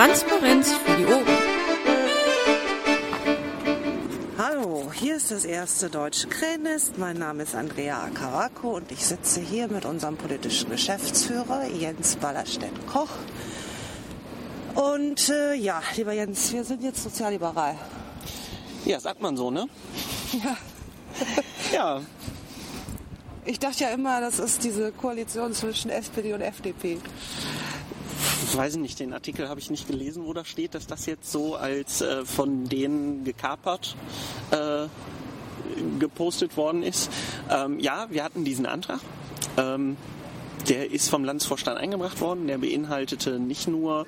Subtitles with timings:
[0.00, 1.26] Transparenz für die Ohren.
[4.38, 6.96] Hallo, hier ist das erste deutsche Krähennest.
[6.96, 13.10] Mein Name ist Andrea Acaraco und ich sitze hier mit unserem politischen Geschäftsführer Jens Ballerstedt-Koch.
[14.74, 17.76] Und äh, ja, lieber Jens, wir sind jetzt sozialliberal.
[18.86, 19.66] Ja, sagt man so, ne?
[20.32, 20.56] Ja.
[21.74, 22.00] Ja,
[23.44, 26.98] Ich dachte ja immer, das ist diese Koalition zwischen SPD und FDP.
[28.50, 31.30] Ich weiß nicht, den Artikel habe ich nicht gelesen, wo da steht, dass das jetzt
[31.30, 33.94] so als äh, von denen gekapert
[34.50, 34.88] äh,
[36.00, 37.10] gepostet worden ist.
[37.48, 38.98] Ähm, ja, wir hatten diesen Antrag.
[39.56, 39.96] Ähm,
[40.68, 42.48] der ist vom Landesvorstand eingebracht worden.
[42.48, 44.06] Der beinhaltete nicht nur,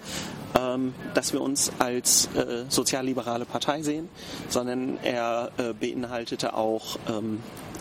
[0.58, 4.08] ähm, dass wir uns als äh, sozialliberale Partei sehen,
[4.48, 7.38] sondern er äh, beinhaltete auch ähm,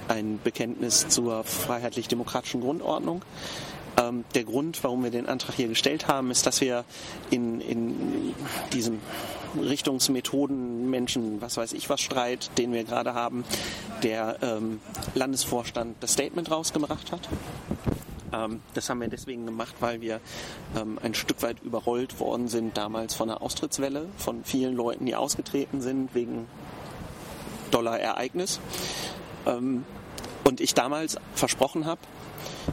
[0.07, 3.23] ein Bekenntnis zur freiheitlich-demokratischen Grundordnung.
[3.97, 6.85] Ähm, der Grund, warum wir den Antrag hier gestellt haben, ist, dass wir
[7.29, 8.33] in, in
[8.73, 8.99] diesem
[9.59, 13.43] Richtungsmethoden, Menschen, was weiß ich was Streit, den wir gerade haben,
[14.03, 14.79] der ähm,
[15.13, 17.27] Landesvorstand das Statement rausgebracht hat.
[18.33, 20.21] Ähm, das haben wir deswegen gemacht, weil wir
[20.77, 25.15] ähm, ein Stück weit überrollt worden sind damals von einer Austrittswelle, von vielen Leuten, die
[25.15, 26.47] ausgetreten sind wegen
[27.71, 28.59] Dollar-Ereignis.
[29.45, 29.85] Ähm,
[30.43, 32.01] und ich damals versprochen habe,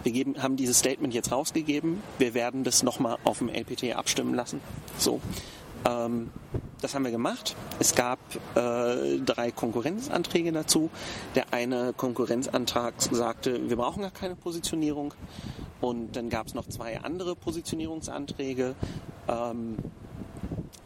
[0.03, 4.35] wir geben, haben dieses Statement jetzt rausgegeben, wir werden das nochmal auf dem LPT abstimmen
[4.35, 4.61] lassen.
[4.99, 5.21] So.
[5.87, 6.31] Ähm,
[6.81, 7.57] das haben wir gemacht.
[7.79, 8.19] Es gab
[8.55, 10.91] äh, drei Konkurrenzanträge dazu.
[11.35, 15.15] Der eine Konkurrenzantrag sagte, wir brauchen gar keine Positionierung.
[15.81, 18.75] Und dann gab es noch zwei andere Positionierungsanträge.
[19.29, 19.77] Ähm,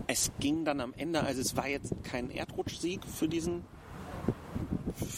[0.06, 3.64] es ging dann am Ende, also es war jetzt kein Erdrutschsieg für diesen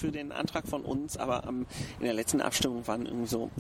[0.05, 1.65] für den Antrag von uns, aber ähm,
[1.99, 3.51] in der letzten Abstimmung waren irgendwie so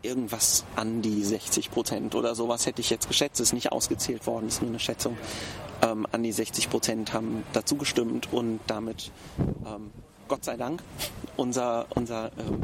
[0.00, 3.38] irgendwas an die 60 Prozent oder sowas hätte ich jetzt geschätzt.
[3.40, 5.18] Ist nicht ausgezählt worden, ist nur eine Schätzung.
[5.82, 9.12] Ähm, an die 60 Prozent haben dazu gestimmt und damit,
[9.66, 9.90] ähm,
[10.28, 10.82] Gott sei Dank,
[11.36, 12.62] unser, unser ähm,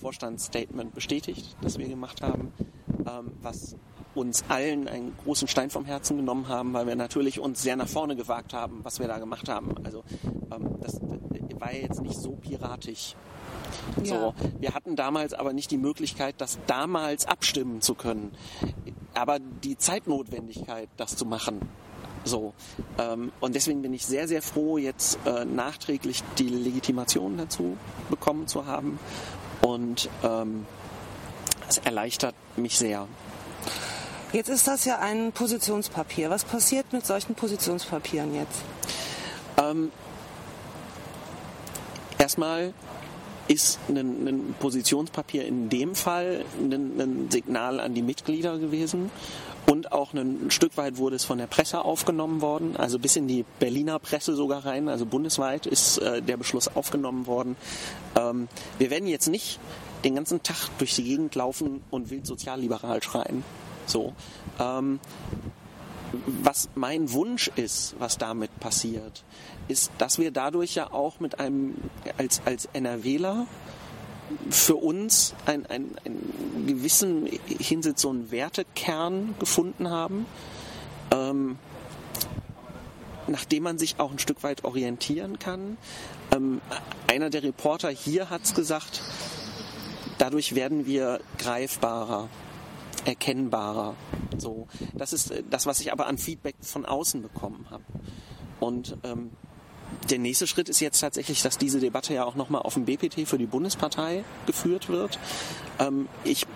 [0.00, 2.54] Vorstandsstatement bestätigt, das wir gemacht haben,
[3.06, 3.76] ähm, was
[4.14, 7.88] uns allen einen großen Stein vom Herzen genommen haben, weil wir natürlich uns sehr nach
[7.88, 9.74] vorne gewagt haben, was wir da gemacht haben.
[9.84, 10.04] Also
[10.52, 11.00] ähm, das
[11.62, 13.14] war jetzt nicht so piratisch.
[14.02, 14.34] So, Ja.
[14.58, 18.32] wir hatten damals aber nicht die Möglichkeit, das damals abstimmen zu können.
[19.14, 21.60] Aber die Zeitnotwendigkeit, das zu machen.
[22.24, 22.52] So.
[22.98, 27.76] Ähm, und deswegen bin ich sehr, sehr froh, jetzt äh, nachträglich die Legitimation dazu
[28.10, 28.98] bekommen zu haben.
[29.60, 30.66] Und ähm,
[31.68, 33.06] es erleichtert mich sehr.
[34.32, 36.30] Jetzt ist das ja ein Positionspapier.
[36.30, 38.62] Was passiert mit solchen Positionspapieren jetzt?
[39.58, 39.92] Ähm,
[42.22, 42.72] erstmal
[43.48, 49.10] ist ein, ein Positionspapier in dem Fall ein, ein Signal an die Mitglieder gewesen.
[49.66, 53.28] Und auch ein Stück weit wurde es von der Presse aufgenommen worden, also bis in
[53.28, 57.56] die Berliner Presse sogar rein, also bundesweit ist äh, der Beschluss aufgenommen worden.
[58.16, 59.60] Ähm, wir werden jetzt nicht
[60.04, 63.44] den ganzen Tag durch die Gegend laufen und wild sozialliberal schreien.
[63.86, 64.12] So.
[64.58, 64.98] Ähm,
[66.26, 69.24] was mein Wunsch ist, was damit passiert,
[69.68, 71.74] ist, dass wir dadurch ja auch mit einem,
[72.18, 73.46] als, als NRWler
[74.50, 80.26] für uns einen, einen, einen gewissen Hinsicht so einen Wertekern gefunden haben,
[81.10, 81.58] ähm,
[83.26, 85.76] nachdem man sich auch ein Stück weit orientieren kann.
[86.30, 86.60] Ähm,
[87.08, 89.02] einer der Reporter hier hat es gesagt,
[90.18, 92.28] dadurch werden wir greifbarer
[93.04, 93.96] erkennbarer.
[94.38, 97.84] So, das ist äh, das, was ich aber an Feedback von außen bekommen habe.
[98.60, 99.30] Und ähm,
[100.10, 103.26] der nächste Schritt ist jetzt tatsächlich, dass diese Debatte ja auch nochmal auf dem BPT
[103.26, 105.18] für die Bundespartei geführt wird.
[105.78, 106.46] Ähm, ich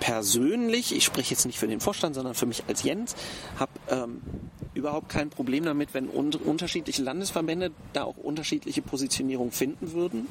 [0.00, 3.16] persönlich, ich spreche jetzt nicht für den Vorstand, sondern für mich als Jens,
[3.58, 4.22] habe ähm,
[4.78, 10.26] überhaupt kein Problem damit, wenn un unterschiedliche Landesverbände da auch unterschiedliche Positionierungen finden würden.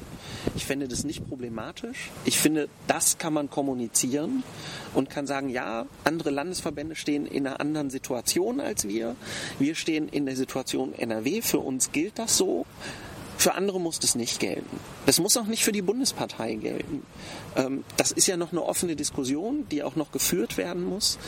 [0.56, 2.10] Ich fände das nicht problematisch.
[2.24, 4.42] Ich finde, das kann man kommunizieren
[4.94, 9.14] und kann sagen, ja, andere Landesverbände stehen in einer anderen Situation als wir.
[9.58, 11.42] Wir stehen in der Situation NRW.
[11.42, 12.64] Für uns gilt das so.
[13.36, 14.80] Für andere muss das nicht gelten.
[15.06, 17.04] Das muss auch nicht für die Bundespartei gelten.
[17.54, 21.18] Ähm, das ist ja noch eine offene Diskussion, die auch noch geführt werden muss.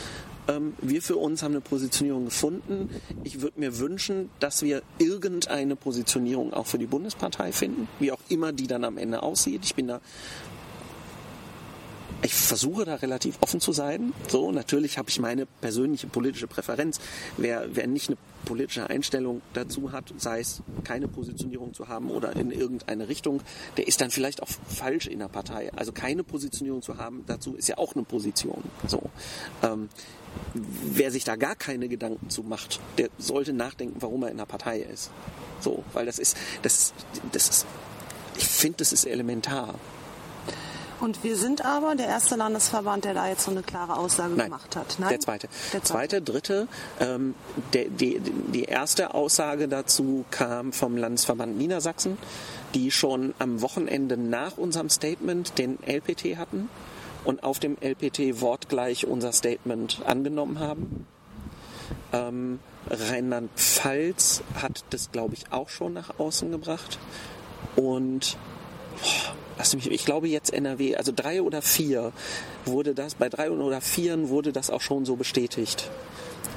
[0.47, 2.89] Ähm, wir für uns haben eine Positionierung gefunden.
[3.23, 8.19] Ich würde mir wünschen, dass wir irgendeine Positionierung auch für die Bundespartei finden, wie auch
[8.29, 9.61] immer die dann am Ende aussieht.
[9.63, 10.01] Ich bin da
[12.23, 14.13] ich versuche da relativ offen zu sein.
[14.27, 16.99] So, natürlich habe ich meine persönliche politische Präferenz.
[17.37, 22.35] Wer, wer nicht eine politische Einstellung dazu hat, sei es keine Positionierung zu haben oder
[22.35, 23.41] in irgendeine Richtung,
[23.77, 25.71] der ist dann vielleicht auch falsch in der Partei.
[25.75, 28.63] Also keine Positionierung zu haben dazu ist ja auch eine Position.
[28.87, 29.09] So.
[29.63, 29.89] Ähm,
[30.53, 34.45] wer sich da gar keine Gedanken zu macht, der sollte nachdenken, warum er in der
[34.45, 35.11] Partei ist.
[35.59, 36.93] So, weil das ist, das,
[37.31, 37.65] das ist,
[38.37, 39.75] ich finde, das ist elementar.
[40.99, 44.45] Und wir sind aber der erste Landesverband, der da jetzt so eine klare Aussage Nein,
[44.45, 44.99] gemacht hat.
[44.99, 45.49] Der zweite.
[45.73, 46.67] Der zweite, dritte.
[46.99, 47.33] Ähm,
[47.73, 52.19] der, die, die erste Aussage dazu kam vom Landesverband Niedersachsen,
[52.75, 56.69] die schon am Wochenende nach unserem Statement den LPT hatten
[57.23, 61.05] und auf dem LPT wortgleich unser Statement angenommen haben.
[62.13, 62.59] Ähm,
[62.89, 66.99] Rheinland-Pfalz hat das, glaube ich, auch schon nach außen gebracht.
[67.75, 68.37] Und
[69.01, 69.35] boah,
[69.73, 72.11] ich glaube jetzt NRW, also drei oder vier
[72.65, 75.89] wurde das, bei drei oder vieren wurde das auch schon so bestätigt.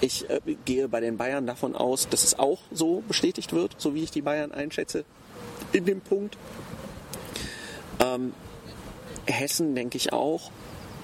[0.00, 3.94] Ich äh, gehe bei den Bayern davon aus, dass es auch so bestätigt wird, so
[3.94, 5.04] wie ich die Bayern einschätze,
[5.72, 6.36] in dem Punkt.
[8.00, 8.32] Ähm,
[9.26, 10.50] Hessen denke ich auch,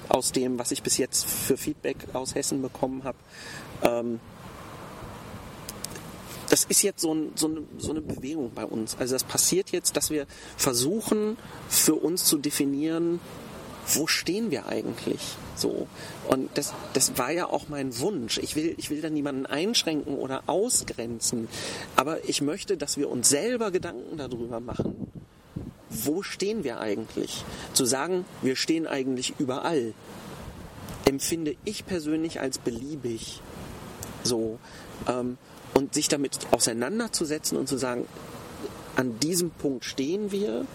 [0.08, 3.18] aus dem, was ich bis jetzt für Feedback aus Hessen bekommen habe.
[3.82, 4.20] Ähm,
[6.48, 8.96] das ist jetzt so, ein, so, eine, so, eine, Bewegung bei uns.
[8.98, 10.26] Also das passiert jetzt, dass wir
[10.56, 11.36] versuchen,
[11.68, 13.20] für uns zu definieren,
[13.94, 15.20] wo stehen wir eigentlich
[15.54, 15.86] so.
[16.28, 18.38] Und das, das war ja auch mein Wunsch.
[18.38, 21.48] Ich will, ich will da niemanden einschränken oder ausgrenzen.
[21.94, 25.09] Aber ich möchte, dass wir uns selber Gedanken darüber machen,
[25.90, 27.44] wo stehen wir eigentlich?
[27.74, 29.92] Zu sagen, wir stehen eigentlich überall,
[31.04, 33.42] empfinde ich persönlich als beliebig.
[34.22, 34.58] So.
[35.08, 35.36] Ähm,
[35.74, 38.06] und sich damit auseinanderzusetzen und zu sagen,
[38.96, 40.66] an diesem Punkt stehen wir,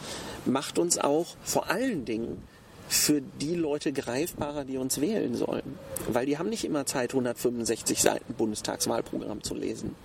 [0.45, 2.41] macht uns auch vor allen Dingen
[2.87, 5.77] für die Leute greifbarer, die uns wählen sollen.
[6.07, 9.95] Weil die haben nicht immer Zeit, 165 Seiten Bundestagswahlprogramm zu lesen.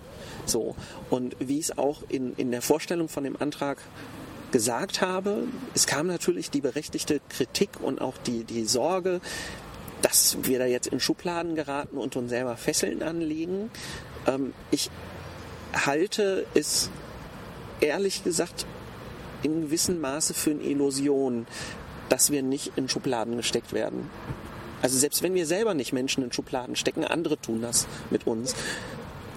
[0.45, 0.75] So.
[1.09, 3.77] Und wie es auch in, in der Vorstellung von dem Antrag
[4.51, 9.21] gesagt habe, es kam natürlich die berechtigte Kritik und auch die, die Sorge,
[10.01, 13.69] dass wir da jetzt in Schubladen geraten und uns selber Fesseln anlegen.
[14.27, 14.89] Ähm, ich
[15.73, 16.89] halte es
[17.79, 18.65] ehrlich gesagt
[19.43, 21.47] in gewissem Maße für eine Illusion,
[22.09, 24.09] dass wir nicht in Schubladen gesteckt werden.
[24.81, 28.55] Also selbst wenn wir selber nicht Menschen in Schubladen stecken, andere tun das mit uns.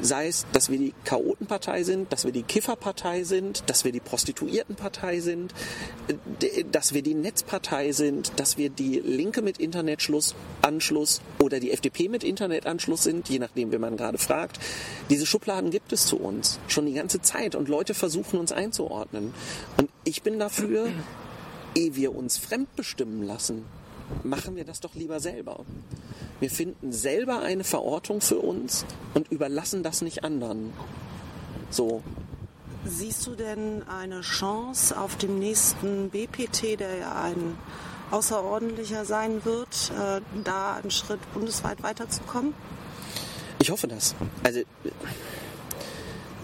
[0.00, 4.00] Sei es, dass wir die Chaotenpartei sind, dass wir die Kifferpartei sind, dass wir die
[4.00, 5.54] Prostituiertenpartei sind,
[6.72, 10.34] dass wir die Netzpartei sind, dass wir die Linke mit Internetanschluss
[11.38, 14.58] oder die FDP mit Internetanschluss sind, je nachdem, wie man gerade fragt.
[15.10, 19.32] Diese Schubladen gibt es zu uns schon die ganze Zeit und Leute versuchen uns einzuordnen.
[19.76, 20.88] Und ich bin dafür,
[21.74, 23.64] ehe wir uns fremdbestimmen lassen,
[24.22, 25.64] machen wir das doch lieber selber.
[26.40, 28.84] Wir finden selber eine Verortung für uns
[29.14, 30.72] und überlassen das nicht anderen.
[31.70, 32.02] So.
[32.86, 37.56] Siehst du denn eine Chance auf dem nächsten BPT, der ja ein
[38.10, 42.52] außerordentlicher sein wird, äh, da einen Schritt bundesweit weiterzukommen?
[43.58, 44.14] Ich hoffe das.
[44.42, 44.60] Also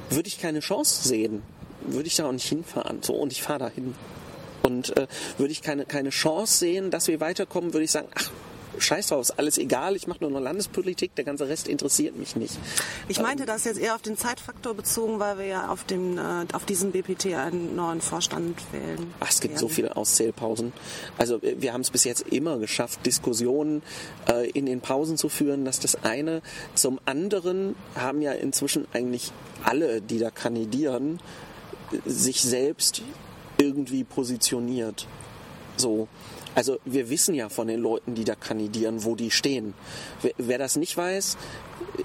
[0.08, 1.42] würde ich keine Chance sehen,
[1.82, 3.02] würde ich da auch nicht hinfahren.
[3.02, 3.94] So, und ich fahre dahin.
[4.62, 5.06] Und äh,
[5.38, 8.30] würde ich keine, keine Chance sehen, dass wir weiterkommen, würde ich sagen, ach,
[8.78, 12.36] scheiß drauf, ist alles egal, ich mache nur noch Landespolitik, der ganze Rest interessiert mich
[12.36, 12.58] nicht.
[13.08, 16.18] Ich meinte ähm, das jetzt eher auf den Zeitfaktor bezogen, weil wir ja auf, dem,
[16.18, 19.12] äh, auf diesem BPT einen neuen Vorstand wählen.
[19.20, 19.60] Ach, es gibt werden.
[19.60, 20.72] so viele Auszählpausen.
[21.18, 23.82] Also äh, wir haben es bis jetzt immer geschafft, Diskussionen
[24.28, 26.42] äh, in den Pausen zu führen, dass das eine
[26.74, 29.32] zum anderen haben ja inzwischen eigentlich
[29.64, 31.20] alle, die da kandidieren,
[32.06, 33.02] sich selbst
[33.60, 35.06] irgendwie positioniert.
[35.76, 36.08] So.
[36.54, 39.72] Also wir wissen ja von den Leuten, die da kandidieren, wo die stehen.
[40.20, 41.36] Wer, wer das nicht weiß,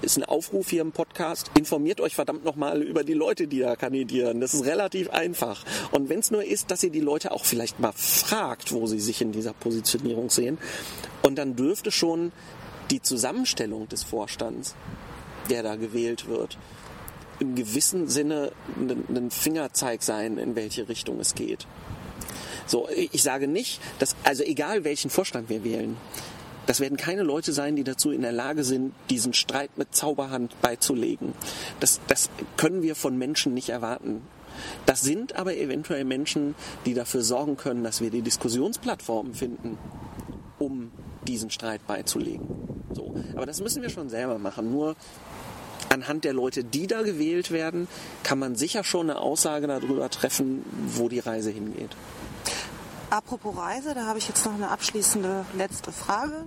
[0.02, 1.50] ist ein Aufruf hier im Podcast.
[1.58, 4.40] Informiert euch verdammt nochmal über die Leute, die da kandidieren.
[4.40, 5.64] Das ist relativ einfach.
[5.90, 9.00] Und wenn es nur ist, dass ihr die Leute auch vielleicht mal fragt, wo sie
[9.00, 10.58] sich in dieser Positionierung sehen.
[11.22, 12.30] Und dann dürfte schon
[12.90, 14.76] die Zusammenstellung des Vorstands,
[15.50, 16.56] der da gewählt wird,
[17.38, 18.52] im gewissen Sinne
[19.08, 21.66] ein Fingerzeig sein, in welche Richtung es geht.
[22.66, 25.96] So, ich sage nicht, dass, also egal welchen Vorstand wir wählen,
[26.66, 30.60] das werden keine Leute sein, die dazu in der Lage sind, diesen Streit mit Zauberhand
[30.62, 31.32] beizulegen.
[31.78, 34.22] Das, das können wir von Menschen nicht erwarten.
[34.84, 39.78] Das sind aber eventuell Menschen, die dafür sorgen können, dass wir die Diskussionsplattformen finden,
[40.58, 40.90] um
[41.28, 42.48] diesen Streit beizulegen.
[42.92, 43.14] So.
[43.34, 44.72] Aber das müssen wir schon selber machen.
[44.72, 44.96] Nur
[45.88, 47.88] anhand der Leute, die da gewählt werden,
[48.22, 50.64] kann man sicher schon eine Aussage darüber treffen,
[50.94, 51.90] wo die Reise hingeht.
[53.10, 56.44] Apropos Reise, da habe ich jetzt noch eine abschließende letzte Frage.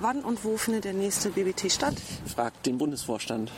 [0.00, 1.94] Wann und wo findet der nächste BBT statt?
[2.26, 3.50] Fragt den Bundesvorstand.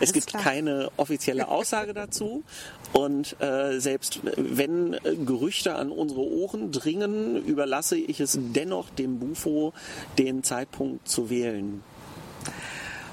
[0.00, 0.42] es gibt klar.
[0.42, 2.44] keine offizielle Aussage dazu.
[2.92, 9.18] Und äh, selbst wenn äh, Gerüchte an unsere Ohren dringen, überlasse ich es dennoch dem
[9.18, 9.72] Bufo,
[10.18, 11.82] den Zeitpunkt zu wählen.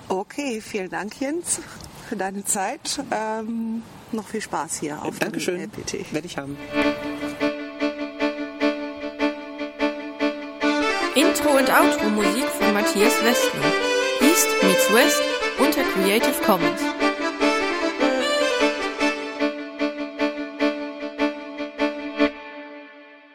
[0.10, 1.60] Okay, vielen Dank, Jens,
[2.08, 3.04] für deine Zeit.
[3.12, 5.58] Ähm, noch viel Spaß hier auf Dankeschön.
[5.60, 6.14] dem LPT.
[6.14, 6.58] Werde ich haben.
[11.16, 13.72] Intro und Outro Musik von Matthias Westner.
[14.22, 15.22] East meets West
[15.60, 16.82] unter Creative Commons.